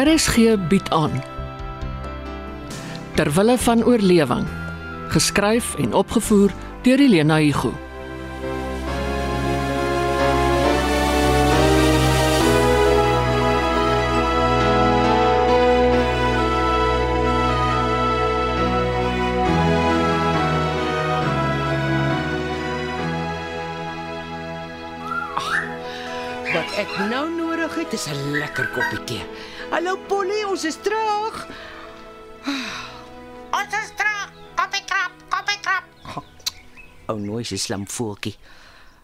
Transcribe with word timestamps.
RSG 0.00 0.56
bied 0.68 0.90
aan 0.90 1.12
Terwille 3.14 3.58
van 3.58 3.84
oorlewing 3.84 4.46
geskryf 5.08 5.74
en 5.76 5.92
opgevoer 5.92 6.50
deur 6.82 7.00
Elena 7.04 7.36
Igu 7.38 7.72
Wat 26.54 26.72
ek 26.80 26.96
nou 27.12 27.26
nodig 27.36 27.74
het 27.74 27.92
is 27.92 28.08
'n 28.08 28.38
lekker 28.40 28.66
koppie 28.72 29.04
tee. 29.04 29.24
Hallo 29.70 29.94
Polly, 30.08 30.42
ons 30.50 30.64
is 30.66 30.74
terug. 30.82 31.36
Ons 33.54 33.74
is 33.78 33.92
terug. 33.94 34.32
Koppie 34.58 34.82
krap, 34.82 35.12
koppie 35.30 35.60
krap. 35.62 35.86
Ou 37.06 37.14
nooi 37.22 37.44
se 37.46 37.54
slim 37.54 37.84
voeltjie. 37.86 38.34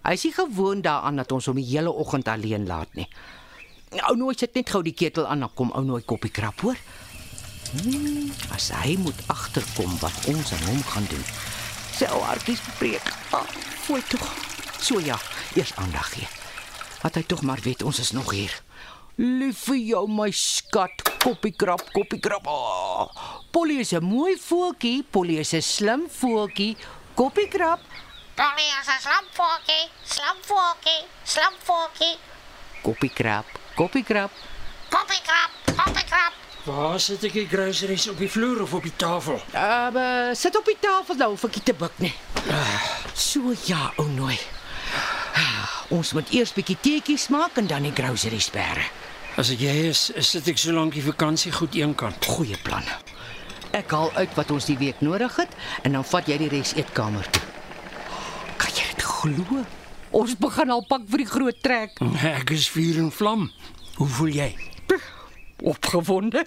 Hy 0.02 0.14
is 0.18 0.24
nie 0.26 0.32
gewoond 0.34 0.82
daaraan 0.82 1.22
dat 1.22 1.30
ons 1.36 1.46
hom 1.46 1.60
die 1.60 1.68
hele 1.68 1.94
oggend 1.94 2.26
alleen 2.32 2.66
laat 2.66 2.90
nie. 2.98 3.06
Ou 4.10 4.16
nooi 4.18 4.34
sit 4.34 4.58
net 4.58 4.74
gou 4.74 4.82
die 4.82 4.96
ketel 4.98 5.30
aan, 5.30 5.46
dan 5.46 5.54
kom 5.54 5.70
ou 5.70 5.84
nooi 5.86 6.02
koppie 6.02 6.34
krap, 6.34 6.58
hoor. 6.66 6.82
Hmm, 7.70 8.26
as 8.58 8.72
hy 8.74 8.98
moet 9.06 9.22
agterkom 9.30 9.94
wat 10.02 10.30
ons 10.34 10.50
aan 10.50 10.66
hom 10.72 10.82
gaan 10.90 11.06
doen. 11.14 11.26
Sy 11.94 12.10
ou 12.10 12.24
hartjies 12.26 12.66
breek. 12.82 13.06
Ah, 13.30 13.46
fooi 13.86 14.02
tog. 14.10 14.26
So 14.82 14.98
ja, 14.98 15.14
eers 15.54 15.76
aandag 15.78 16.10
gee. 16.18 16.26
Laat 17.06 17.22
hy 17.22 17.28
tog 17.30 17.46
maar 17.46 17.62
weet 17.62 17.86
ons 17.86 18.02
is 18.02 18.16
nog 18.18 18.34
hier. 18.34 18.65
Lief 19.16 19.62
vir 19.70 19.78
jou 19.80 20.02
my 20.12 20.28
skat, 20.28 21.00
koppie 21.22 21.54
krap, 21.56 21.86
koppie 21.94 22.20
krap. 22.20 22.44
Oh, 22.52 23.08
Polly 23.50 23.80
is 23.80 23.94
'n 23.94 24.04
mooi 24.04 24.36
voeltjie, 24.36 25.04
Polly 25.10 25.38
is 25.38 25.54
'n 25.54 25.62
slim 25.62 26.06
voeltjie. 26.08 26.76
Koppie 27.14 27.48
krap. 27.48 27.80
Polly 28.36 28.66
is 28.80 28.88
'n 28.88 29.00
slamvoetjie, 29.00 29.88
slamvoetjie, 30.04 31.06
slamvoetjie. 31.24 32.18
Koppie 32.82 33.08
krap, 33.08 33.46
koppie 33.74 34.04
krap. 34.04 34.30
Koppie 34.90 35.22
krap, 35.22 35.50
koppie 35.64 36.04
krap. 36.04 36.32
Waar 36.64 37.00
sit 37.00 37.24
ek 37.24 37.32
die 37.32 37.48
groceries 37.48 38.08
op 38.08 38.18
die 38.18 38.28
vloer 38.28 38.62
of 38.62 38.74
op 38.74 38.82
die 38.82 38.96
tafel? 38.96 39.40
Uh, 39.54 39.88
uh 39.94 40.34
sit 40.34 40.56
op 40.56 40.64
die 40.64 40.78
tafel 40.80 41.14
nou 41.14 41.36
vir 41.36 41.50
te 41.50 41.72
buk 41.72 41.98
nie. 41.98 42.14
So 43.14 43.54
ja, 43.64 43.92
ou 43.96 44.08
nooi. 44.08 44.38
Ons 45.88 46.12
moet 46.12 46.30
eers 46.34 46.52
bietjie 46.52 46.76
teetjies 46.80 47.28
maak 47.28 47.56
en 47.56 47.66
dan 47.66 47.82
die 47.82 47.94
groceries 47.94 48.50
bære. 48.50 49.05
As 49.36 49.50
ek 49.52 49.60
jy 49.60 49.72
is, 49.90 50.06
is 50.16 50.30
dit 50.38 50.46
ek 50.54 50.60
so 50.60 50.72
lank 50.72 50.94
die 50.96 51.02
vakansie 51.04 51.50
goed 51.52 51.74
eenkant. 51.76 52.24
Goeie 52.24 52.56
plan. 52.64 52.86
Ek 53.76 53.90
haal 53.92 54.08
uit 54.16 54.32
wat 54.38 54.52
ons 54.54 54.64
die 54.64 54.78
week 54.80 55.02
nodig 55.04 55.34
het 55.36 55.52
en 55.84 55.98
dan 55.98 56.06
vat 56.08 56.30
jy 56.30 56.38
die 56.40 56.48
res 56.54 56.72
eetkamer 56.80 57.28
toe. 57.36 57.42
Kan 58.56 58.72
jy 58.72 58.86
dit 58.94 59.04
glo? 59.04 59.60
Ons 60.16 60.32
begin 60.40 60.72
al 60.72 60.80
pak 60.88 61.04
vir 61.12 61.20
die 61.26 61.28
groot 61.28 61.60
trek. 61.60 62.00
Ek 62.24 62.54
is 62.56 62.64
vuur 62.72 63.02
en 63.02 63.12
vlam. 63.12 63.44
Hoe 63.98 64.08
voel 64.16 64.32
jy? 64.38 64.48
Opgewonde. 65.60 66.46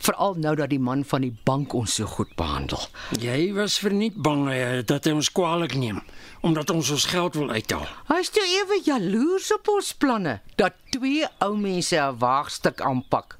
Veral 0.00 0.34
nou 0.40 0.54
dat 0.56 0.70
die 0.72 0.80
man 0.80 1.04
van 1.04 1.20
die 1.26 1.34
bank 1.44 1.74
ons 1.76 1.98
so 1.98 2.08
goed 2.08 2.30
behandel. 2.36 2.80
Jy 3.20 3.52
was 3.52 3.78
verniet 3.82 4.16
bang 4.16 4.46
eh, 4.48 4.80
dat 4.86 5.04
hy 5.04 5.12
ons 5.18 5.32
kwaliek 5.32 5.76
neem 5.76 6.00
omdat 6.40 6.70
ons 6.72 6.88
ons 6.90 7.04
geld 7.04 7.34
wil 7.36 7.50
uithaal. 7.52 7.84
Hy's 8.08 8.30
toe 8.32 8.44
ewe 8.44 8.78
jaloers 8.84 9.50
op 9.52 9.68
ons 9.68 9.92
planne 10.00 10.38
dat 10.56 10.78
twee 10.94 11.26
ou 11.44 11.52
mense 11.56 11.96
'n 11.96 12.16
waagstuk 12.18 12.80
aanpak. 12.80 13.36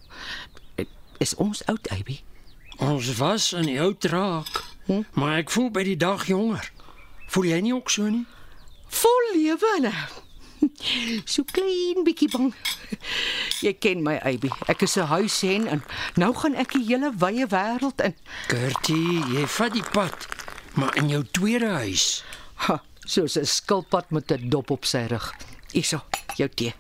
Is 1.19 1.35
ons 1.35 1.65
oud, 1.67 1.89
Abby? 1.89 2.21
Ons 2.79 3.17
was 3.17 3.53
in 3.53 3.67
die 3.69 3.81
ou 3.81 3.95
traak, 3.97 4.65
hm? 4.87 5.05
maar 5.13 5.37
ek 5.39 5.51
voel 5.51 5.71
by 5.71 5.83
die 5.85 5.97
dag 5.97 6.27
jonger. 6.27 6.73
Voel 7.27 7.45
jy 7.45 7.61
nie 7.61 7.75
ook 7.75 7.91
so 7.91 8.09
nie? 8.09 8.27
Vol 8.89 9.33
lewe 9.35 9.75
en 9.77 9.93
so 11.33 11.45
klein 11.45 12.05
bietjie 12.05 12.29
bang. 12.33 12.53
Jy 13.65 13.73
ken 13.83 14.03
my, 14.07 14.17
Abby. 14.25 14.51
Ek 14.69 14.83
is 14.87 14.97
'n 14.97 15.09
huishen 15.11 15.67
en 15.69 15.85
nou 16.17 16.33
gaan 16.35 16.55
ek 16.55 16.73
die 16.77 16.85
hele 16.89 17.13
wye 17.17 17.47
wêreld 17.47 18.01
in. 18.05 18.15
Gertie, 18.49 19.21
jy 19.35 19.47
vat 19.47 19.73
die 19.73 19.87
pad, 19.93 20.27
maar 20.75 20.97
in 20.97 21.09
jou 21.09 21.25
tweede 21.31 21.71
huis. 21.85 22.23
Ha, 22.67 22.83
soos 23.05 23.37
'n 23.37 23.47
skilpad 23.47 24.11
met 24.11 24.33
'n 24.33 24.49
dop 24.49 24.71
op 24.71 24.85
sy 24.85 25.07
rug. 25.09 25.35
Hierso, 25.73 26.03
jou 26.37 26.49
tee. 26.49 26.75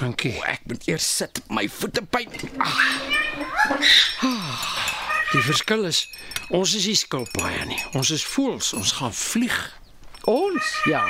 Dankie. 0.00 0.36
O, 0.36 0.42
ek 0.44 0.60
moet 0.66 0.86
eers 0.88 1.16
sit, 1.16 1.40
my 1.48 1.68
voete 1.68 2.02
pyn. 2.02 2.28
Ah. 2.58 3.26
Die 5.32 5.42
verskil 5.42 5.84
is 5.84 6.04
ons 6.54 6.74
is 6.74 6.86
nie 6.86 6.96
skilpaaie 6.96 7.64
nie. 7.66 7.80
Ons 7.98 8.10
is 8.10 8.24
voëls, 8.24 8.72
ons 8.72 8.92
gaan 8.92 9.12
vlieg. 9.12 9.56
Ons, 10.24 10.74
ja. 10.84 11.02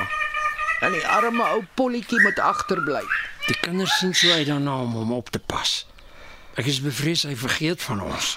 En 0.80 0.92
die 0.92 1.06
arme 1.08 1.44
ou 1.54 1.62
polletjie 1.74 2.20
moet 2.20 2.38
agterbly. 2.38 3.02
Die 3.46 3.56
kinders 3.60 3.98
sien 3.98 4.14
so 4.14 4.30
uit 4.30 4.46
daarna 4.46 4.80
om 4.82 4.92
hom 4.92 5.12
op 5.12 5.30
te 5.30 5.38
pas. 5.38 5.86
Ek 6.56 6.68
is 6.68 6.82
bevrees 6.84 7.24
hy 7.28 7.36
vergeet 7.36 7.82
van 7.82 8.02
ons. 8.04 8.36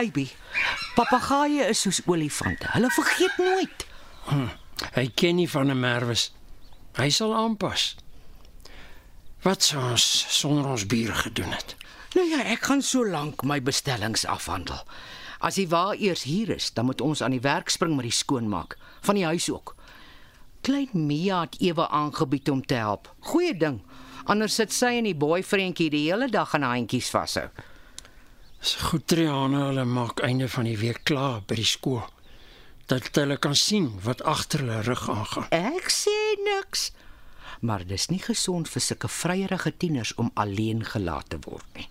Abby, 0.00 0.26
papegaaie 0.96 1.66
is 1.68 1.82
soos 1.84 2.00
olifante. 2.06 2.68
Hulle 2.72 2.90
vergeet 2.94 3.36
nooit. 3.38 3.86
Hm, 4.28 4.46
hy 4.96 5.06
ken 5.14 5.36
nie 5.36 5.48
van 5.50 5.70
'n 5.70 5.80
merwes. 5.80 6.30
Hy 6.96 7.10
sal 7.10 7.34
aanpas. 7.34 7.96
Wat 9.42 9.62
sou 9.62 9.82
ons 9.90 10.04
sonder 10.28 10.66
ons 10.66 10.86
bure 10.86 11.14
gedoen 11.14 11.52
het? 11.52 11.76
Nou 12.14 12.26
ja, 12.28 12.42
ek 12.44 12.62
gaan 12.62 12.82
so 12.82 13.06
lank 13.06 13.42
my 13.42 13.62
bestellings 13.62 14.26
afhandel. 14.26 14.82
As 15.40 15.56
hy 15.56 15.68
waar 15.68 15.94
eers 15.94 16.22
hier 16.22 16.50
is, 16.50 16.72
dan 16.72 16.84
moet 16.84 17.00
ons 17.00 17.22
aan 17.22 17.30
die 17.30 17.40
werk 17.40 17.68
spring 17.68 17.94
met 17.96 18.04
die 18.04 18.12
skoonmaak 18.12 18.76
van 19.00 19.14
die 19.14 19.24
huis 19.24 19.50
ook. 19.50 19.76
Klein 20.60 20.92
Mia 20.92 21.40
het 21.40 21.56
ewe 21.60 21.88
aangebied 21.88 22.50
om 22.50 22.60
te 22.66 22.74
help. 22.74 23.08
Goeie 23.20 23.56
ding. 23.56 23.80
Anders 24.24 24.54
sit 24.54 24.72
sy 24.72 24.98
en 24.98 25.06
die 25.08 25.16
boyfriendjie 25.16 25.88
die 25.90 26.04
hele 26.10 26.28
dag 26.28 26.52
aan 26.54 26.66
handjies 26.68 27.08
vashou. 27.10 27.48
Dis 28.60 28.74
goed 28.90 29.06
Triana, 29.08 29.70
hulle 29.70 29.86
maak 29.88 30.20
einde 30.20 30.48
van 30.52 30.68
die 30.68 30.76
week 30.76 31.00
klaar 31.08 31.40
by 31.48 31.56
die 31.56 31.68
skool. 31.68 32.02
Dat 32.92 33.08
hulle 33.16 33.38
kan 33.40 33.56
sien 33.56 33.88
wat 34.04 34.20
agter 34.28 34.66
hulle 34.66 34.82
rug 34.84 35.06
aangaan. 35.08 35.46
Ek 35.56 35.88
sê 35.88 36.16
niks. 36.44 36.90
Maar 37.64 37.86
dis 37.88 38.08
nie 38.12 38.20
gesond 38.20 38.68
vir 38.68 38.84
sulke 38.84 39.08
vryeige 39.08 39.72
tieners 39.76 40.12
om 40.20 40.30
alleen 40.34 40.84
gelaat 40.84 41.30
te 41.32 41.40
word 41.46 41.66
nie. 41.78 41.88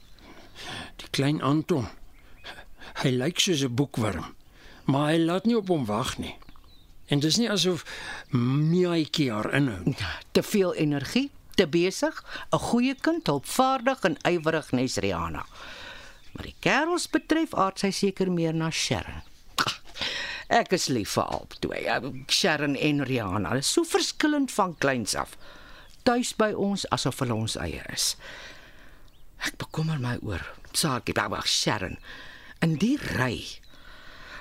Die 1.02 1.10
klein 1.16 1.42
Anton. 1.42 1.88
Hy 3.02 3.10
lyk 3.16 3.40
soos 3.40 3.64
'n 3.64 3.74
boekwurm, 3.76 4.36
maar 4.86 5.12
hy 5.12 5.18
laat 5.18 5.46
nie 5.46 5.58
op 5.58 5.70
hom 5.70 5.86
wag 5.86 6.18
nie. 6.18 6.36
En 7.10 7.20
dis 7.20 7.38
nie 7.42 7.50
asof 7.50 7.86
Miaitjie 8.32 9.32
haar 9.34 9.50
inhou. 9.58 9.96
Te 10.32 10.44
veel 10.46 10.76
energie, 10.76 11.30
te 11.56 11.68
besig, 11.68 12.24
'n 12.52 12.58
goeie 12.58 12.96
kind, 12.96 13.28
hulpvaardig 13.28 14.04
en 14.04 14.18
ywerig 14.24 14.72
nes 14.72 14.98
Rihanna. 14.98 15.46
Maar 16.32 16.44
die 16.44 16.56
kerels 16.60 17.10
betref 17.10 17.54
aard 17.54 17.80
sy 17.80 17.92
seker 17.92 18.32
meer 18.32 18.54
na 18.54 18.70
Sharon. 18.70 19.24
Ek 20.50 20.72
is 20.74 20.88
lief 20.88 21.12
vir 21.14 21.24
albei, 21.24 21.82
Sharon 22.28 22.76
en 22.76 23.04
Rihanna. 23.06 23.50
Hulle 23.50 23.60
is 23.60 23.74
so 23.74 23.84
verskillend 23.84 24.52
van 24.52 24.76
kleins 24.78 25.16
af. 25.16 25.38
Tuis 26.04 26.34
by 26.34 26.54
ons 26.58 26.88
asof 26.90 27.20
hulle 27.20 27.34
ons 27.34 27.58
eie 27.62 27.84
is. 27.94 28.16
Ek 29.46 29.58
bekommer 29.62 30.00
my 30.00 30.18
oor 30.26 30.42
Saakie, 30.74 31.14
baba 31.14 31.42
Sharon. 31.46 31.98
In 32.62 32.78
die 32.82 32.98
ry. 32.98 33.60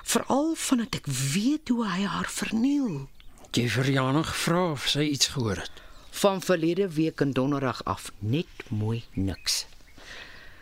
Veral 0.03 0.53
vandat 0.55 0.95
ek 1.01 1.07
weet 1.07 1.69
hoe 1.69 1.85
hy 1.87 2.05
haar 2.07 2.29
verniel. 2.31 3.07
Jy 3.51 3.65
Rihanna 3.73 4.23
gevra 4.23 4.71
of 4.75 4.87
sy 4.87 5.07
iets 5.09 5.33
gehoor 5.33 5.59
het. 5.63 5.81
Van 6.21 6.41
verlede 6.41 6.89
week 6.93 7.21
en 7.21 7.33
donderdag 7.33 7.83
af 7.83 8.11
net 8.19 8.69
mooi 8.69 9.03
niks. 9.13 9.65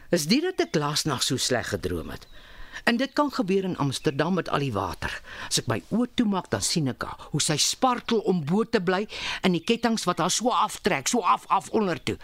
Is 0.09 0.27
dit 0.31 0.43
dat 0.43 0.61
ek 0.67 0.77
laasnag 0.79 1.23
so 1.23 1.37
sleg 1.37 1.73
gedroom 1.73 2.13
het? 2.13 2.27
En 2.87 2.95
dit 2.97 3.11
kan 3.13 3.31
gebeur 3.31 3.63
in 3.67 3.77
Amsterdam 3.77 4.37
met 4.39 4.49
al 4.49 4.63
die 4.63 4.71
water. 4.71 5.11
As 5.49 5.59
ek 5.59 5.67
my 5.67 5.81
oë 5.91 6.07
toemaak, 6.15 6.47
dan 6.53 6.63
sien 6.63 6.87
ek 6.87 7.03
haar, 7.03 7.27
hoe 7.33 7.41
sy 7.43 7.57
spartel 7.59 8.21
om 8.23 8.39
bo 8.47 8.63
te 8.63 8.79
bly 8.79 9.03
en 9.43 9.57
die 9.57 9.63
kettinge 9.63 10.07
wat 10.07 10.23
haar 10.23 10.31
so 10.31 10.53
aftrek, 10.55 11.11
so 11.11 11.19
af 11.19 11.43
af 11.51 11.67
onder 11.75 11.99
toe. 11.99 12.15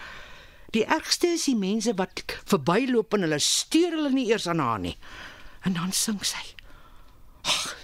Die 0.72 0.86
ergste 0.88 1.36
is 1.36 1.50
die 1.50 1.60
mense 1.60 1.92
wat 2.00 2.24
verbyloop 2.48 3.14
en 3.14 3.28
hulle 3.28 3.42
steur 3.44 3.92
hulle 3.98 4.14
nie 4.16 4.30
eers 4.32 4.48
aan 4.48 4.64
haar 4.64 4.80
nie. 4.80 4.96
En 5.68 5.76
dan 5.76 5.92
sing 5.92 6.24
sy. 6.24 6.53
Ag, 7.44 7.76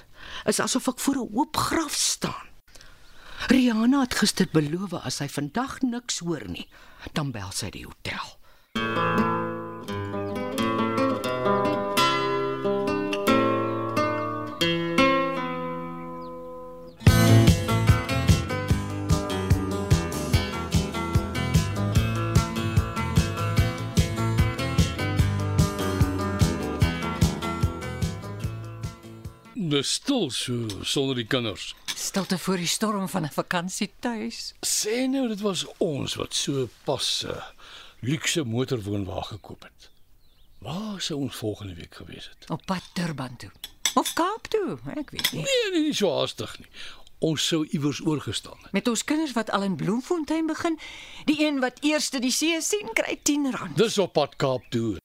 is 0.45 0.59
asof 0.59 0.87
ek 0.87 0.99
voor 0.99 1.15
'n 1.15 1.29
oop 1.33 1.57
graf 1.57 1.93
staan. 1.93 2.47
Rihanna 3.47 4.01
het 4.01 4.13
gister 4.13 4.47
beloof 4.51 4.93
as 4.93 5.15
sy 5.15 5.27
vandag 5.27 5.81
niks 5.81 6.19
hoor 6.19 6.47
nie, 6.47 6.67
dan 7.13 7.31
bel 7.31 7.51
sy 7.51 7.69
die 7.69 7.85
hotel. 7.85 9.28
Dis 29.79 29.93
stil 29.95 30.25
so 30.35 30.83
sonder 30.83 31.15
die 31.15 31.23
kinders. 31.23 31.69
Stilte 31.95 32.37
voor 32.37 32.57
die 32.59 32.67
storm 32.67 33.05
van 33.09 33.23
'n 33.23 33.31
vakansie 33.31 33.91
tuis. 33.99 34.53
Sê 34.59 35.07
nou 35.07 35.27
dit 35.27 35.39
was 35.39 35.65
ons 35.77 36.15
wat 36.15 36.33
so 36.33 36.67
pas 36.83 37.23
'n 37.23 37.29
uh, 37.29 37.43
luukse 37.99 38.43
motorwoonwa 38.43 39.21
gekoop 39.21 39.63
het. 39.63 39.89
Waar 40.57 41.01
sou 41.01 41.19
ons 41.19 41.35
volgende 41.35 41.73
week 41.73 41.95
gewees 41.95 42.29
het? 42.29 42.49
Op 42.49 42.65
pad 42.65 42.83
Durban 42.93 43.35
toe. 43.37 43.51
Of 43.93 44.13
Kaap 44.13 44.47
toe, 44.47 44.77
ek 44.95 45.09
weet 45.09 45.31
nie. 45.31 45.43
Nee, 45.43 45.71
nee, 45.71 45.81
nie 45.81 45.93
so 45.93 46.19
haastig 46.19 46.59
nie. 46.59 46.67
Ons 47.19 47.47
sou 47.47 47.67
iewers 47.67 48.01
oorgestaan 48.05 48.59
het. 48.61 48.71
Met 48.71 48.87
ons 48.87 49.03
kinders 49.03 49.31
wat 49.31 49.49
al 49.49 49.63
in 49.63 49.75
Bloemfontein 49.75 50.45
begin, 50.45 50.79
die 51.25 51.45
een 51.45 51.59
wat 51.59 51.79
eerste 51.81 52.19
die 52.19 52.31
see 52.31 52.61
sien, 52.61 52.89
kry 52.93 53.15
R10. 53.15 53.75
Dis 53.75 53.97
op 53.97 54.13
pad 54.13 54.35
Kaap 54.35 54.63
toe. 54.69 54.97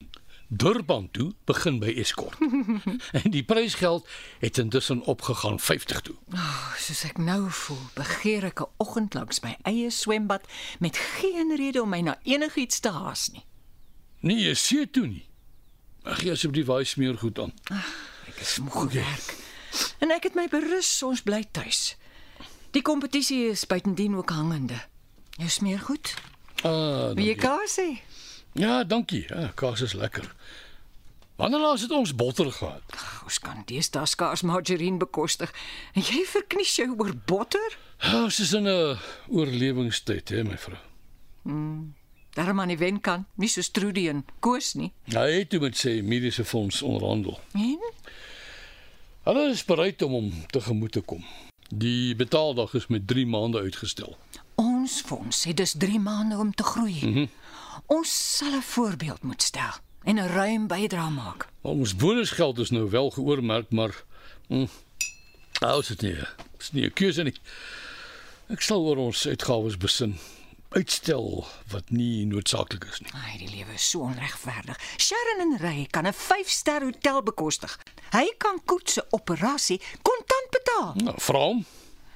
Durban 0.57 1.09
toe 1.11 1.31
begin 1.45 1.79
by 1.79 1.91
Escort. 1.99 2.37
en 3.19 3.31
die 3.31 3.43
prysgeld 3.43 4.07
het 4.39 4.57
intussen 4.57 5.01
opgegaan 5.01 5.59
50 5.59 6.01
toe. 6.01 6.15
Oh, 6.33 6.73
soos 6.79 7.03
ek 7.09 7.17
nou 7.19 7.49
voel, 7.51 7.81
begeer 7.97 8.45
ek 8.51 8.61
'n 8.63 8.69
oggend 8.77 9.13
langs 9.17 9.41
my 9.43 9.55
eie 9.67 9.89
swembad 9.91 10.47
met 10.79 10.97
geen 10.97 11.55
rede 11.55 11.81
om 11.81 11.89
my 11.89 12.01
na 12.01 12.15
enigiets 12.23 12.79
te 12.79 12.89
haas 12.89 13.29
nie. 13.33 13.43
Nee, 14.21 14.39
jy 14.47 14.53
see 14.53 14.87
toe 14.89 15.07
nie. 15.07 15.25
Ag, 16.03 16.19
gee 16.21 16.31
asseblief 16.31 16.65
daai 16.69 16.85
smeer 16.85 17.17
goed 17.17 17.39
aan. 17.39 17.53
Ek 18.27 18.39
is 18.41 18.59
moeg 18.59 18.79
gewerk. 18.87 19.35
En 19.99 20.11
ek 20.11 20.23
het 20.23 20.35
my 20.35 20.47
berus, 20.47 21.03
ons 21.03 21.21
bly 21.21 21.43
tuis. 21.51 21.95
Die 22.71 22.81
kompetisie 22.81 23.49
is 23.49 23.65
buitendien 23.67 24.15
ook 24.15 24.29
hangende. 24.29 24.79
Jou 25.37 25.49
smeer 25.49 25.79
goed? 25.79 26.13
Ah, 26.63 27.11
Wie 27.15 27.27
jy 27.27 27.35
kaas 27.35 27.75
sê? 27.79 27.99
Ja, 28.55 28.83
dankie. 28.83 29.25
Ja, 29.27 29.51
kaas 29.55 29.81
is 29.81 29.93
lekker. 29.93 30.35
Wanneer 31.35 31.59
laas 31.59 31.81
het 31.81 31.91
ons 31.91 32.15
botter 32.15 32.51
gehad? 32.51 32.81
Ons 33.27 33.39
kan 33.43 33.63
deesdae 33.67 34.05
skaars 34.07 34.41
margarine 34.47 34.97
bekostig. 34.97 35.51
En 35.93 36.01
jy 36.01 36.21
verknies 36.31 36.75
jou 36.79 36.87
oor 36.95 37.11
botter? 37.27 37.77
Ja, 37.99 38.21
ons 38.23 38.39
is 38.39 38.53
in 38.53 38.67
'n 38.67 38.97
oorlewingstyd, 39.27 40.29
hè, 40.29 40.43
my 40.43 40.57
vrou. 40.57 40.79
Daarom 42.33 42.59
aan 42.59 42.67
die 42.67 42.77
wen 42.77 43.01
kan, 43.01 43.25
nie 43.35 43.47
so 43.49 43.61
Trudy 43.71 44.07
en 44.09 44.25
Koos 44.39 44.73
nie. 44.73 44.91
Hy 45.03 45.31
het 45.31 45.49
toe 45.49 45.59
met 45.59 45.77
sy 45.77 46.01
mediese 46.03 46.45
fonds 46.45 46.81
onderhandel. 46.81 47.39
En 47.53 47.79
Hulle 49.23 49.49
is 49.49 49.65
bereid 49.65 50.01
om 50.01 50.11
hom 50.11 50.33
tegemoet 50.47 50.91
te 50.91 51.01
kom. 51.01 51.23
Die 51.69 52.15
betaaldag 52.15 52.73
is 52.73 52.87
met 52.87 53.07
3 53.07 53.25
maande 53.25 53.59
uitgestel. 53.59 54.17
ons 54.55 55.01
fonds 55.01 55.43
het 55.43 55.57
dus 55.57 55.73
3 55.77 55.99
maande 55.99 56.37
om 56.37 56.53
te 56.53 56.63
groei. 56.63 56.99
Mm 57.05 57.13
-hmm. 57.13 57.29
Ons 57.87 58.37
sal 58.37 58.53
'n 58.53 58.61
voorbeeld 58.61 59.23
moet 59.23 59.41
stel 59.41 59.73
en 60.03 60.15
'n 60.15 60.27
ruim 60.27 60.67
bydrae 60.67 61.09
maak. 61.09 61.47
Ons 61.61 61.95
bonusgeld 61.95 62.59
is 62.59 62.69
nou 62.69 62.89
wel 62.89 63.09
geoormerk, 63.09 63.71
maar 63.71 64.03
nou 64.47 65.79
is 65.79 65.87
dit 65.87 66.01
nie. 66.01 66.17
Is 66.59 66.71
nie 66.71 66.85
'n 66.85 66.93
keuse 66.93 67.23
nie. 67.23 67.35
Ek 68.47 68.61
sal 68.61 68.81
oor 68.85 68.97
ons 68.97 69.27
uitgawes 69.27 69.77
besin. 69.77 70.17
Uitstel 70.69 71.47
wat 71.67 71.89
nie 71.89 72.25
noodsaaklik 72.25 72.83
is 72.83 72.99
nie. 72.99 73.11
Ai, 73.13 73.37
die 73.37 73.49
lewe 73.49 73.73
is 73.73 73.89
so 73.89 73.99
onregverdig. 73.99 74.79
Sharon 74.97 75.39
en 75.39 75.57
Ray 75.57 75.87
kan 75.89 76.07
'n 76.07 76.13
5-ster 76.13 76.81
hotel 76.81 77.23
bekostig. 77.23 77.79
Hy 78.11 78.33
kan 78.37 78.61
Koet 78.65 78.89
se 78.89 79.05
operasie 79.09 79.81
kontant 80.01 80.49
betaal. 80.49 80.93
Nou, 80.95 81.15
vra 81.17 81.39
hom. 81.39 81.65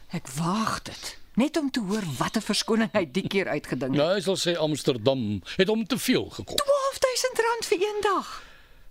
Ek 0.09 0.27
waag 0.27 0.81
dit 0.81 1.18
net 1.39 1.57
om 1.57 1.71
te 1.71 1.81
hoor 1.83 2.05
watter 2.19 2.43
verskoning 2.43 2.91
hy 2.93 3.05
die 3.15 3.25
keer 3.31 3.47
uitgedink 3.47 3.95
het. 3.95 4.01
Ja, 4.01 4.11
hy 4.17 4.23
sal 4.25 4.37
sê 4.39 4.55
Amsterdam 4.59 5.41
het 5.55 5.71
hom 5.71 5.85
te 5.87 5.97
veel 6.01 6.27
gekos. 6.35 6.59
12000 6.59 7.43
rand 7.47 7.69
vir 7.71 7.83
een 7.85 8.01
dag. 8.05 8.31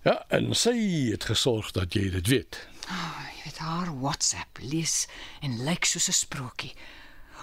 Ja, 0.07 0.17
en 0.33 0.55
sy 0.57 0.75
het 1.11 1.29
gesorg 1.29 1.73
dat 1.77 1.97
jy 1.97 2.09
dit 2.15 2.31
weet. 2.33 2.61
Oh, 2.89 3.25
jy 3.35 3.45
weet 3.45 3.61
haar 3.61 3.91
WhatsApp 4.01 4.61
lees 4.63 5.07
en 5.45 5.59
lyk 5.67 5.85
soos 5.85 6.09
'n 6.09 6.17
sprokie. 6.17 6.73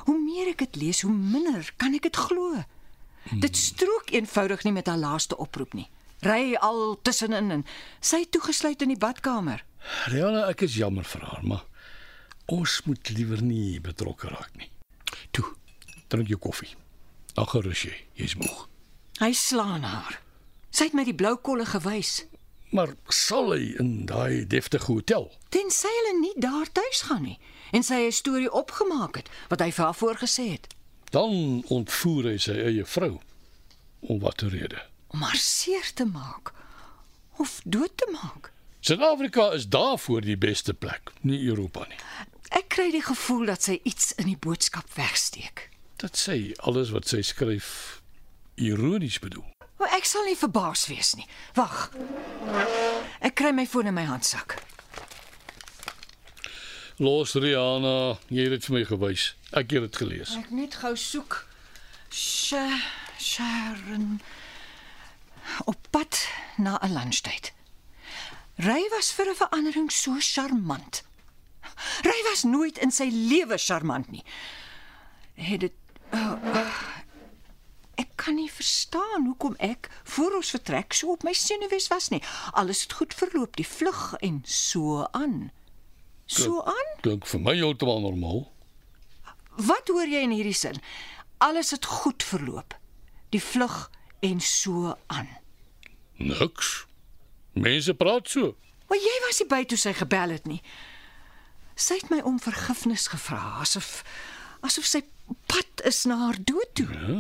Hoe 0.05 0.17
meer 0.17 0.53
ek 0.53 0.57
dit 0.57 0.75
lees, 0.75 1.01
hoe 1.01 1.11
minder 1.11 1.69
kan 1.77 1.93
ek 1.93 2.01
dit 2.09 2.15
glo. 2.15 2.63
Hmm. 3.29 3.39
Dit 3.39 3.57
strook 3.57 4.11
eenvoudig 4.11 4.63
nie 4.63 4.73
met 4.73 4.87
haar 4.87 4.97
laaste 4.97 5.37
oproep 5.37 5.73
nie. 5.73 5.89
Ry 6.21 6.55
al 6.55 6.97
tussenin 7.01 7.51
en 7.51 7.65
sy 7.99 8.25
toegesluit 8.29 8.81
in 8.81 8.93
die 8.93 9.01
badkamer. 9.01 9.65
Rihanna, 10.05 10.47
ek 10.49 10.61
is 10.61 10.75
jammer 10.75 11.03
vir 11.03 11.21
haar, 11.21 11.43
maar 11.43 11.65
ons 12.45 12.81
moet 12.85 13.09
liewer 13.09 13.41
nie 13.41 13.79
betrokke 13.81 14.29
raak 14.29 14.53
nie. 14.57 14.69
Toe, 15.35 15.45
drink 16.11 16.31
jou 16.31 16.39
koffie. 16.39 16.71
Dan 17.35 17.49
gerus 17.51 17.83
jy, 17.87 17.95
jy's 18.19 18.37
moeg. 18.39 18.67
Hy 19.19 19.31
slaan 19.35 19.83
haar. 19.83 20.21
Sy 20.71 20.89
het 20.89 20.95
my 20.95 21.03
die 21.07 21.15
blou 21.15 21.35
kolle 21.39 21.65
gewys. 21.67 22.23
Maar 22.75 22.95
sal 23.11 23.53
hy 23.53 23.75
in 23.79 23.91
daai 24.09 24.47
deftige 24.51 24.91
hotel? 24.91 25.29
Tensy 25.53 25.91
hulle 25.91 26.15
nie 26.19 26.33
daar 26.43 26.67
tuis 26.71 27.05
gaan 27.07 27.23
nie 27.23 27.37
en 27.75 27.83
sy 27.83 28.07
'n 28.07 28.11
storie 28.11 28.51
opgemaak 28.51 29.15
het 29.15 29.29
wat 29.49 29.59
hy 29.59 29.71
vir 29.71 29.85
haar 29.85 29.95
voorgesê 29.95 30.45
het. 30.51 30.67
Dan 31.11 31.63
ontvoer 31.67 32.23
hy 32.31 32.37
sy 32.37 32.51
eie 32.51 32.85
vrou. 32.85 33.19
Om 33.99 34.19
watter 34.19 34.49
rede? 34.49 34.81
Om 35.07 35.21
haar 35.21 35.39
seer 35.39 35.93
te 35.93 36.05
maak 36.05 36.53
of 37.37 37.61
dood 37.63 37.97
te 37.97 38.07
maak. 38.11 38.51
Suid-Afrika 38.79 39.51
is 39.51 39.67
daarvoor 39.67 40.21
die 40.21 40.37
beste 40.37 40.73
plek, 40.73 41.11
nie 41.21 41.47
Europa 41.47 41.87
nie. 41.87 41.97
Ek 42.49 42.69
kry 42.69 42.91
die 42.91 43.03
gevoel 43.03 43.45
dat 43.45 43.63
sy 43.63 43.79
iets 43.83 44.13
in 44.21 44.29
die 44.29 44.37
boodskap 44.37 44.89
wegsteek. 44.95 45.69
Dit 45.97 46.17
sê 46.19 46.53
alles 46.67 46.91
wat 46.91 47.07
sy 47.07 47.21
skryf 47.21 48.01
ironies 48.55 49.19
bedoel. 49.19 49.45
Maar 49.79 49.97
ek 49.97 50.05
sal 50.07 50.23
nie 50.27 50.37
verbaas 50.37 50.85
wees 50.87 51.15
nie. 51.15 51.27
Wag. 51.55 51.89
Ek 53.19 53.35
kry 53.35 53.51
my 53.51 53.65
foon 53.67 53.87
in 53.87 53.97
my 53.97 54.05
handsak. 54.07 54.59
Los 56.97 57.33
Rihanna, 57.35 58.15
jy 58.31 58.45
het 58.47 58.53
dit 58.55 58.67
vir 58.69 58.75
my 58.77 58.83
gewys. 58.87 59.25
Ek 59.51 59.73
het 59.75 59.83
dit 59.89 59.99
gelees. 59.99 60.35
Ek 60.39 60.51
net 60.55 60.77
gou 60.79 60.93
soek. 60.95 61.41
Sha 62.09 62.79
Sharon 63.19 64.21
op 65.65 65.87
pad 65.91 66.27
na 66.57 66.79
'n 66.81 66.93
lunchtyd. 66.93 67.51
Ry 68.57 68.87
was 68.91 69.11
vir 69.11 69.27
'n 69.29 69.35
verandering 69.35 69.91
so 69.91 70.15
charmant. 70.19 71.03
Ry 72.05 72.17
was 72.29 72.43
nooit 72.43 72.77
in 72.77 72.91
sy 72.91 73.09
lewe 73.11 73.57
charmant 73.57 74.11
nie. 74.11 74.23
Het 75.35 75.59
dit 75.67 75.73
oh, 76.15 76.35
oh, 76.53 76.83
Ek 77.95 78.11
kan 78.19 78.35
nie 78.35 78.51
verstaan 78.51 79.23
hoekom 79.29 79.53
ek 79.63 79.87
voor 80.15 80.35
ons 80.39 80.51
vertrek 80.51 80.95
so 80.95 81.13
op 81.15 81.23
my 81.23 81.31
senuwees 81.35 81.87
was 81.91 82.09
nie. 82.11 82.19
Alles 82.51 82.83
het 82.83 82.95
goed 82.99 83.15
verloop, 83.15 83.55
die 83.55 83.67
vlug 83.67 84.13
en 84.19 84.41
so 84.43 85.05
aan. 85.15 85.51
So 86.25 86.63
aan? 86.67 86.91
Klink 87.05 87.27
vir 87.29 87.43
my 87.43 87.55
heeltemal 87.55 88.01
normaal. 88.03 88.43
Wat 89.55 89.87
hoor 89.87 90.09
jy 90.11 90.25
in 90.25 90.35
hierdie 90.35 90.57
sin? 90.57 90.81
Alles 91.43 91.71
het 91.71 91.87
goed 91.87 92.23
verloop. 92.23 92.75
Die 93.31 93.43
vlug 93.43 93.85
en 94.25 94.41
so 94.43 94.95
aan. 95.07 95.29
Niks. 96.19 96.85
Mense 97.55 97.95
praat 97.95 98.27
so. 98.27 98.55
Maar 98.89 98.99
jy 98.99 99.15
was 99.27 99.39
nie 99.39 99.49
by 99.51 99.61
toe 99.69 99.79
sy 99.79 99.93
gebel 99.95 100.35
het 100.35 100.49
nie. 100.49 100.59
Sy 101.75 101.99
het 101.99 102.09
my 102.09 102.21
om 102.23 102.39
vergifnis 102.39 103.09
gevra 103.11 103.59
asof 103.59 104.03
asof 104.65 104.87
sy 104.87 105.03
pad 105.51 105.83
is 105.83 106.05
na 106.07 106.17
haar 106.17 106.37
dood 106.39 106.71
toe. 106.73 106.87
Ja? 106.87 107.17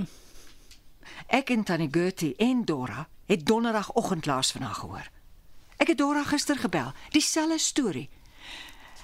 Ek 1.27 1.49
en 1.49 1.63
Tannie 1.63 1.89
Gertie 1.91 2.35
en 2.41 2.63
Dora 2.65 3.07
het 3.25 3.45
donderdagoggend 3.45 4.25
laas 4.25 4.51
van 4.51 4.61
haar 4.61 4.75
gehoor. 4.75 5.09
Ek 5.77 5.87
het 5.91 5.97
Dora 5.97 6.23
gister 6.23 6.57
gebel, 6.57 6.93
dieselfde 7.11 7.59
storie. 7.59 8.09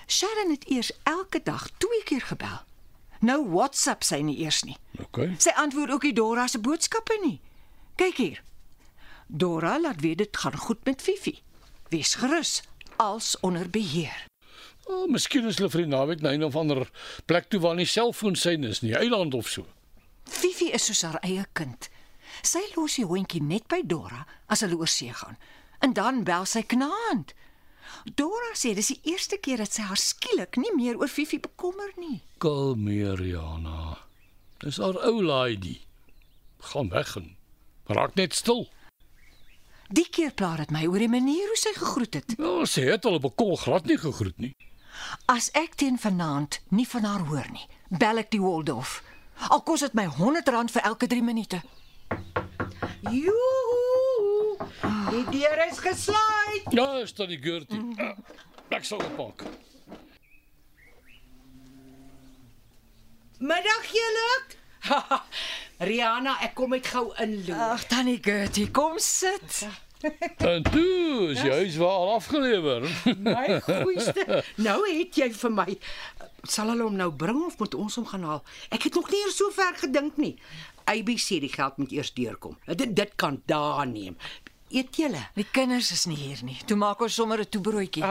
Sharon 0.07 0.51
het 0.51 0.69
eers 0.69 0.91
elke 1.03 1.41
dag 1.43 1.69
twee 1.77 2.03
keer 2.03 2.21
gebel. 2.21 2.61
Nou 3.19 3.43
WhatsApp 3.49 4.03
sy 4.03 4.21
nie 4.25 4.39
eers 4.41 4.63
nie. 4.63 4.77
OK. 4.99 5.27
Sy 5.37 5.53
antwoord 5.55 5.91
ook 5.91 6.07
nie 6.07 6.15
Dora 6.15 6.47
se 6.47 6.59
boodskappe 6.59 7.19
nie. 7.25 7.37
Kyk 7.95 8.17
hier. 8.17 8.41
Dora 9.27 9.79
laat 9.79 10.01
weet 10.01 10.17
dit 10.17 10.37
gaan 10.37 10.57
goed 10.57 10.85
met 10.85 11.01
Fifi. 11.01 11.41
Wees 11.89 12.15
gerus, 12.15 12.61
als 12.97 13.37
onder 13.39 13.69
beheer. 13.69 14.30
Oh, 14.89 15.07
miskien 15.07 15.47
is 15.47 15.57
hulle 15.59 15.69
vir 15.69 15.85
die 15.85 15.91
naweek 15.91 16.21
na 16.21 16.33
een 16.33 16.43
of 16.43 16.55
ander 16.55 16.87
plek 17.29 17.49
toe 17.49 17.61
waar 17.61 17.75
nie 17.75 17.85
selfoonsein 17.85 18.63
is 18.67 18.81
nie, 18.81 18.95
eiland 18.97 19.33
of 19.37 19.49
so. 19.49 19.65
Fifi 20.25 20.71
is 20.73 20.85
soos 20.85 21.03
haar 21.05 21.19
eie 21.25 21.45
kind. 21.57 21.89
Sy 22.41 22.61
los 22.75 22.95
die 22.97 23.05
hondjie 23.05 23.41
net 23.43 23.67
by 23.69 23.81
Dora 23.85 24.25
as 24.47 24.63
hulle 24.65 24.79
oor 24.79 24.89
see 24.89 25.13
gaan. 25.13 25.37
En 25.81 25.93
dan 25.97 26.23
bel 26.23 26.45
sy 26.45 26.63
knaand. 26.63 27.33
Dora 28.17 28.53
sê 28.57 28.73
dis 28.77 28.93
die 28.93 29.13
eerste 29.13 29.37
keer 29.37 29.61
dat 29.61 29.73
sy 29.75 29.85
haar 29.85 29.99
skielik 29.99 30.57
nie 30.61 30.71
meer 30.77 30.97
oor 30.97 31.11
Fifi 31.11 31.39
bekommer 31.41 31.91
nie. 31.97 32.21
Kalmeer, 32.41 33.17
Rihanna. 33.19 33.97
Dis 34.61 34.79
haar 34.81 34.97
ou 35.05 35.21
lady. 35.25 35.79
Gaan 36.71 36.89
weg 36.93 37.15
en 37.17 37.35
raak 37.89 38.15
net 38.15 38.37
stil. 38.37 38.67
Die 39.91 40.07
keer 40.07 40.31
pla 40.31 40.53
dit 40.61 40.71
my 40.71 40.85
oor 40.87 41.01
die 41.03 41.11
manier 41.11 41.49
hoe 41.51 41.59
sy 41.59 41.73
gegroet 41.75 42.15
het. 42.15 42.35
Ja, 42.39 42.61
sy 42.69 42.85
het 42.87 43.05
al 43.05 43.19
op 43.19 43.25
'n 43.25 43.35
kol 43.35 43.57
glad 43.57 43.85
nie 43.85 43.97
gegroet 43.97 44.37
nie. 44.39 44.53
As 45.25 45.49
ek 45.57 45.75
teen 45.75 45.99
vanaand 45.99 46.61
nie 46.69 46.87
van 46.87 47.03
haar 47.03 47.25
hoor 47.29 47.47
nie, 47.51 47.67
bel 47.89 48.17
ek 48.21 48.31
die 48.31 48.41
Waldorf. 48.41 49.01
Al 49.49 49.63
kos 49.65 49.81
dit 49.85 49.93
my 49.97 50.05
R100 50.05 50.73
vir 50.75 50.83
elke 50.85 51.07
3 51.07 51.23
minute. 51.25 51.61
Joe! 53.09 54.67
Die 55.11 55.25
deur 55.31 55.65
is 55.67 55.79
gesluit. 55.79 56.67
Ja, 56.69 56.87
is 57.01 57.13
dit 57.13 57.27
die 57.27 57.41
Gertie. 57.41 57.79
Mm. 57.79 57.99
Uh, 57.99 58.75
ek 58.77 58.85
sal 58.85 59.01
gepak. 59.01 59.43
Middag 63.41 63.87
julle. 63.89 64.29
Rihanna, 65.89 66.35
ek 66.45 66.53
kom 66.57 66.75
net 66.75 66.85
gou 66.93 67.07
inloer. 67.21 67.71
Ag, 67.73 67.87
tannie 67.89 68.19
Gertie, 68.21 68.67
kom 68.73 68.99
sit. 69.01 69.63
Ja. 69.65 69.71
En 70.51 70.63
toe 70.63 71.31
is 71.31 71.41
jy 71.41 71.51
huis 71.51 71.77
waar 71.81 71.97
al 72.01 72.13
afgelewer. 72.13 72.87
My 73.25 73.61
goeieste. 73.61 74.43
Nou 74.67 74.79
het 74.87 75.15
jy 75.15 75.29
vir 75.33 75.51
my 75.51 75.77
sal 76.43 76.71
hulle 76.73 76.87
hom 76.87 76.95
nou 76.97 77.11
bring 77.13 77.43
of 77.45 77.57
moet 77.61 77.75
ons 77.77 77.95
hom 77.99 78.07
gaan 78.09 78.23
haal? 78.25 78.43
Ek 78.73 78.87
het 78.89 78.95
nog 78.97 79.09
nie 79.13 79.19
eers 79.21 79.37
so 79.37 79.51
ver 79.53 79.75
gedink 79.77 80.17
nie. 80.17 80.35
ABC 80.89 81.37
die 81.43 81.51
geld 81.53 81.77
moet 81.77 81.91
eers 81.93 82.13
deurkom. 82.17 82.57
Dit 82.65 82.95
dit 82.97 83.11
kan 83.15 83.41
daar 83.45 83.85
neem. 83.87 84.17
Eet 84.71 84.95
julle? 84.95 85.21
Die 85.35 85.45
kinders 85.51 85.91
is 85.91 86.05
nie 86.07 86.17
hier 86.17 86.39
nie. 86.47 86.57
Toe 86.65 86.77
maak 86.79 87.01
ons 87.01 87.13
sommer 87.13 87.39
'n 87.39 87.49
toebroodjie. 87.49 88.03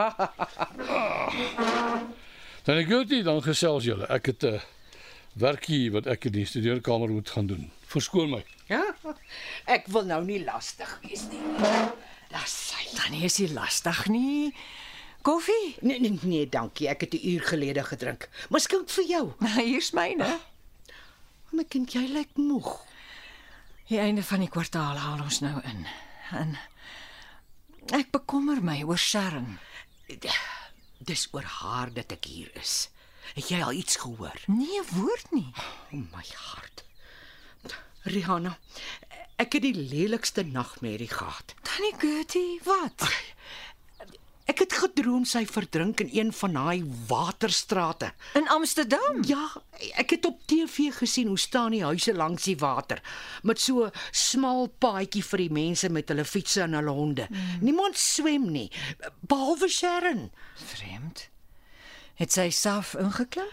Dan 2.64 2.76
ek 2.76 2.86
gou 2.86 3.04
dit 3.04 3.24
dan 3.24 3.42
gesels 3.42 3.84
julle. 3.84 4.06
Ek 4.06 4.26
het 4.26 4.42
'n 4.44 4.54
uh, 4.54 4.60
werkie 5.34 5.90
wat 5.92 6.06
ek 6.06 6.24
in 6.24 6.32
die 6.32 6.44
studeerkamer 6.44 7.08
moet 7.10 7.30
gaan 7.30 7.46
doen. 7.46 7.70
Verskoon 7.90 8.30
my. 8.30 8.44
Ja. 8.70 8.82
Ek 9.66 9.88
wil 9.90 10.06
nou 10.06 10.20
nie 10.22 10.38
lastig 10.44 10.90
wees 11.02 11.24
nie. 11.32 11.40
Las 12.30 12.52
sy. 12.70 12.84
Tannie 12.94 13.24
is 13.26 13.40
nie 13.42 13.50
lastig 13.50 14.04
nie. 14.12 14.52
Koffie? 15.26 15.74
Nee 15.82 15.98
nee 16.00 16.18
nee, 16.22 16.46
dankie. 16.48 16.86
Ek 16.88 17.00
het 17.00 17.14
'n 17.14 17.26
uur 17.32 17.42
gelede 17.50 17.84
gedrink. 17.84 18.28
Miskien 18.48 18.86
vir 18.86 19.04
jou. 19.04 19.24
Nou, 19.44 19.62
hier's 19.62 19.90
myne. 19.92 20.38
My 21.50 21.64
kind, 21.64 21.92
jy 21.92 22.06
lyk 22.06 22.36
moeg. 22.36 22.86
Die 23.88 23.98
einde 23.98 24.22
van 24.22 24.38
die 24.40 24.48
kwartaal 24.48 24.96
haal 24.96 25.20
ons 25.20 25.40
nou 25.40 25.60
in. 25.66 25.86
En 26.30 26.58
ek 27.90 28.10
bekommer 28.10 28.62
my 28.62 28.82
oor 28.86 28.98
Sharon. 28.98 29.58
Dis 30.98 31.28
oor 31.32 31.42
haar 31.42 31.90
dat 31.92 32.12
ek 32.12 32.24
hier 32.24 32.50
is. 32.54 32.88
Het 33.34 33.48
jy 33.48 33.62
al 33.62 33.72
iets 33.72 33.96
gehoor? 33.96 34.38
Nee 34.46 34.82
woord 34.94 35.34
nie. 35.34 35.50
O 35.90 35.96
oh 35.98 36.06
my 36.14 36.26
hart. 36.34 36.84
Rihanna, 38.08 38.56
ek 39.40 39.58
het 39.58 39.64
die 39.64 39.76
lelikste 39.76 40.44
nagmerrie 40.44 41.10
gehad. 41.10 41.54
Tannie 41.66 41.94
Gertie, 42.00 42.60
wat? 42.64 43.04
Ek 44.50 44.64
het 44.64 44.72
gedroom 44.74 45.26
sy 45.28 45.44
verdrink 45.46 46.00
in 46.02 46.08
een 46.10 46.30
van 46.34 46.56
daai 46.56 46.82
waterstrate. 47.06 48.08
In 48.34 48.48
Amsterdam? 48.50 49.20
Ja, 49.28 49.44
ek 50.00 50.16
het 50.16 50.26
op 50.26 50.40
TV 50.50 50.90
gesien 50.96 51.28
hoe 51.30 51.38
staan 51.38 51.76
die 51.76 51.84
huise 51.84 52.14
langs 52.16 52.48
die 52.48 52.56
water 52.58 52.98
met 53.46 53.60
so 53.62 53.90
smal 54.10 54.66
paadjie 54.82 55.22
vir 55.28 55.44
die 55.44 55.52
mense 55.54 55.90
met 55.92 56.10
hulle 56.10 56.24
fietsse 56.26 56.64
en 56.64 56.74
hulle 56.74 56.94
honde. 56.96 57.28
Mm. 57.30 57.52
Niemand 57.68 58.00
swem 58.00 58.48
nie, 58.50 58.66
behalwe 59.20 59.68
Sharon. 59.70 60.30
Vreemd. 60.72 61.28
Het 62.18 62.32
sy 62.34 62.48
self 62.50 62.96
ingeklim? 62.98 63.48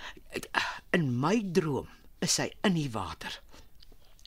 In 0.97 1.11
my 1.21 1.37
droom 1.53 1.91
is 2.25 2.39
sy 2.39 2.49
in 2.65 2.73
die 2.79 2.89
water. 2.91 3.37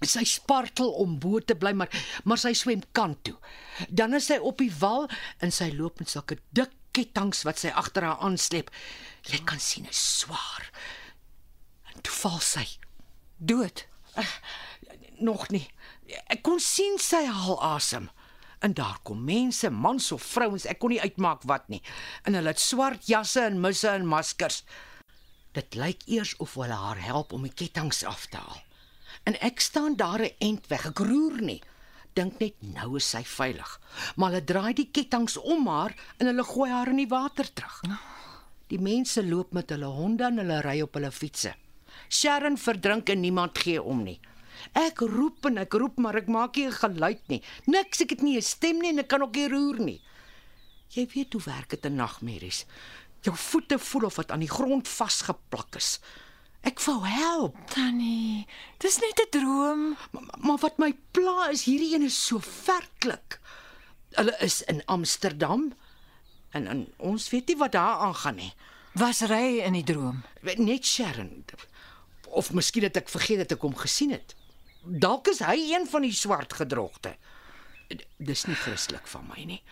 Sy 0.01 0.25
spartel 0.25 0.93
om 1.03 1.19
bo 1.21 1.41
te 1.45 1.55
bly, 1.55 1.75
maar 1.77 1.93
maar 2.25 2.41
sy 2.41 2.55
swem 2.57 2.83
kant 2.97 3.21
toe. 3.29 3.37
Dan 3.89 4.17
is 4.17 4.31
sy 4.31 4.39
op 4.41 4.63
die 4.63 4.73
wal 4.81 5.09
en 5.45 5.53
sy 5.53 5.71
loop 5.77 6.01
met 6.01 6.13
sulke 6.13 6.39
dik 6.57 6.73
ketTINGS 6.97 7.45
wat 7.47 7.61
sy 7.63 7.71
agter 7.77 8.07
haar 8.07 8.23
aansleep. 8.25 8.71
Jy 9.31 9.43
kan 9.47 9.61
sien 9.63 9.87
is 9.91 10.01
swaar. 10.21 10.71
En 11.93 12.01
toe 12.01 12.15
val 12.23 12.41
sy 12.45 12.67
Dood. 13.41 13.87
nog 15.21 15.49
nie. 15.49 15.67
Ek 16.33 16.43
kon 16.45 16.61
sien 16.61 16.99
sy 17.01 17.23
haal 17.29 17.59
asem. 17.65 18.09
En 18.61 18.75
daar 18.77 18.99
kom 19.09 19.23
mense, 19.25 19.71
mans 19.73 20.11
of 20.13 20.25
vrouens, 20.35 20.67
ek 20.69 20.81
kon 20.83 20.93
nie 20.93 21.01
uitmaak 21.01 21.47
wat 21.49 21.69
nie. 21.73 21.81
En 22.29 22.37
hulle 22.37 22.53
het 22.53 22.61
swart 22.61 23.09
jasse 23.09 23.41
en 23.47 23.61
musse 23.61 23.89
en 23.89 24.09
maskers. 24.09 24.63
Dit 25.57 25.79
lyk 25.81 26.05
eers 26.07 26.35
of 26.45 26.59
hulle 26.61 26.77
haar 26.77 27.01
help 27.01 27.33
om 27.33 27.47
die 27.49 27.55
ketTINGS 27.55 28.05
af 28.09 28.27
te 28.29 28.41
haal. 28.41 28.61
En 29.25 29.41
ek 29.41 29.61
staan 29.61 29.97
daar 29.97 30.23
'n 30.23 30.35
end 30.39 30.67
weg, 30.67 30.87
ek 30.87 30.99
roer 30.99 31.41
nie. 31.43 31.63
Dink 32.15 32.39
net 32.39 32.55
nou 32.61 32.97
is 32.97 33.11
sy 33.11 33.23
veilig. 33.25 33.81
Maar 34.17 34.31
hulle 34.31 34.45
draai 34.45 34.73
die 34.75 34.91
ketTINGS 34.91 35.37
om 35.37 35.67
haar 35.67 35.95
en 36.19 36.27
hulle 36.27 36.45
gooi 36.45 36.71
haar 36.71 36.89
in 36.89 36.97
die 36.97 37.09
water 37.09 37.53
terug. 37.53 37.81
Die 38.67 38.79
mense 38.79 39.23
loop 39.27 39.53
met 39.53 39.71
hulle 39.71 39.87
honde 39.87 40.25
en 40.25 40.39
hulle 40.39 40.61
ry 40.61 40.81
op 40.83 40.95
hulle 40.95 41.11
fietsse. 41.11 41.55
Sharon 42.09 42.59
verdrink 42.59 43.09
en 43.09 43.21
niemand 43.21 43.59
gee 43.59 43.83
om 43.83 44.03
nie. 44.03 44.21
Ek 44.77 45.01
roep 45.01 45.47
en 45.49 45.59
ek 45.63 45.75
roep 45.79 45.99
maar 45.99 46.19
ek 46.21 46.29
maak 46.29 46.57
nie 46.57 46.67
'n 46.67 46.73
geluid 46.73 47.29
nie. 47.29 47.43
Niks, 47.67 48.01
ek 48.01 48.11
het 48.11 48.23
nie 48.23 48.37
'n 48.37 48.43
stem 48.43 48.79
nie 48.79 48.91
en 48.91 48.99
ek 48.99 49.09
kan 49.09 49.23
ook 49.23 49.35
nie 49.35 49.49
roer 49.49 49.79
nie. 49.79 50.01
Jy 50.91 51.07
weet 51.15 51.33
hoe 51.33 51.43
werk 51.43 51.71
dit 51.71 51.85
in 51.85 51.95
nagmerries. 51.95 52.67
Jou 53.23 53.37
voete 53.37 53.79
voel 53.79 54.05
of 54.05 54.17
dit 54.17 54.31
aan 54.31 54.41
die 54.41 54.49
grond 54.49 54.89
vasgeplak 54.89 55.77
is. 55.77 56.01
Ek 56.61 56.81
wou 56.85 56.99
help, 57.09 57.57
Tannie, 57.73 58.47
dis 58.79 58.99
net 59.01 59.21
'n 59.21 59.31
droom. 59.31 59.97
maar, 60.11 60.23
maar 60.39 60.59
wat 60.59 60.79
my 60.79 60.93
pla 61.11 61.49
is 61.49 61.65
hierdie 61.65 61.95
een 61.95 62.03
is 62.03 62.27
so 62.27 62.41
werklik. 62.67 63.41
Hulle 64.11 64.37
is 64.41 64.63
in 64.63 64.85
Amsterdam 64.85 65.73
en, 66.51 66.67
en 66.67 66.93
ons 66.97 67.31
weet 67.31 67.47
nie 67.47 67.57
wat 67.57 67.73
daar 67.73 67.97
aangaan 67.99 68.35
nie. 68.35 68.53
Was 68.93 69.21
ry 69.21 69.61
in 69.63 69.73
die 69.73 69.85
droom. 69.85 70.25
Net 70.43 70.87
Sharon. 70.87 71.45
Of 72.29 72.53
miskien 72.53 72.83
het 72.83 72.97
ek 72.97 73.09
vergeet 73.09 73.39
dat 73.39 73.53
ek 73.53 73.63
hom 73.63 73.77
gesien 73.77 74.11
het. 74.11 74.35
Dalk 74.83 75.29
is 75.29 75.41
hy 75.45 75.57
een 75.73 75.87
van 75.87 76.03
die 76.03 76.13
swart 76.13 76.53
gedrogte. 76.53 77.17
Dis 78.19 78.47
nie 78.47 78.59
Christelik 78.59 79.07
van 79.07 79.27
my 79.31 79.45
nie. 79.45 79.63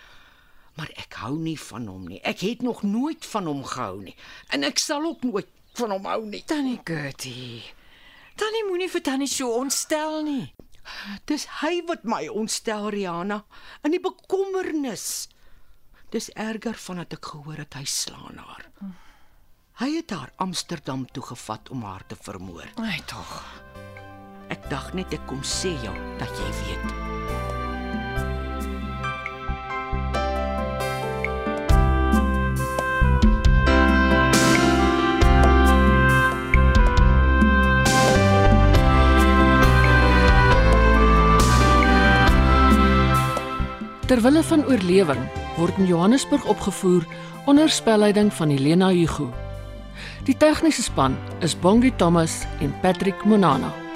Maar 0.78 0.90
ek 0.94 1.18
hou 1.24 1.34
nie 1.38 1.58
van 1.58 1.86
hom 1.90 2.06
nie. 2.06 2.20
Ek 2.22 2.40
het 2.46 2.62
nog 2.62 2.82
nooit 2.82 3.26
van 3.26 3.46
hom 3.50 3.64
gehou 3.64 4.02
nie. 4.02 4.14
En 4.54 4.62
ek 4.62 4.78
sal 4.78 5.02
ook 5.04 5.22
nooit 5.26 5.50
van 5.78 5.94
hom 5.94 6.06
hou 6.10 6.22
nie. 6.26 6.42
Tannie 6.46 6.80
Gertie. 6.84 7.62
Tannie 8.38 8.64
moenie 8.68 8.90
vir 8.90 9.02
tannie 9.02 9.30
so 9.30 9.54
ontstel 9.58 10.22
nie. 10.26 10.46
Dis 11.28 11.44
hy 11.60 11.82
wat 11.88 12.06
my 12.08 12.22
ontstel, 12.32 12.88
Rihanna, 12.94 13.42
in 13.84 13.92
die 13.92 14.02
bekommernis. 14.02 15.28
Dis 16.14 16.30
erger 16.32 16.78
van 16.86 17.02
dat 17.02 17.18
ek 17.18 17.28
gehoor 17.34 17.60
het 17.60 17.76
hy 17.76 17.84
slaan 17.84 18.40
haar. 18.40 18.64
Hy 19.78 19.90
het 19.94 20.10
haar 20.10 20.32
Amsterdam 20.42 21.04
toe 21.12 21.22
gevat 21.28 21.68
om 21.74 21.84
haar 21.86 22.06
te 22.08 22.16
vermoor. 22.16 22.66
Ai 22.82 22.98
tog. 23.10 23.36
Ek 24.48 24.64
dink 24.72 24.96
net 24.96 25.14
ek 25.14 25.28
kom 25.28 25.44
sê 25.44 25.76
jou 25.84 25.94
dat 26.18 26.32
jy 26.40 26.50
weet. 26.64 27.47
Terwille 44.08 44.40
van 44.42 44.62
oorlewing 44.64 45.20
word 45.58 45.76
in 45.76 45.86
Johannesburg 45.86 46.46
opgevoer 46.48 47.04
onder 47.44 47.68
spelleiding 47.68 48.32
van 48.32 48.48
Helena 48.48 48.88
Hugo. 48.88 49.26
Die 50.24 50.36
tegniese 50.36 50.82
span 50.82 51.16
is 51.44 51.58
Bongie 51.58 51.92
Thomas 51.96 52.46
en 52.60 52.72
Patrick 52.80 53.24
Monana. 53.24 53.87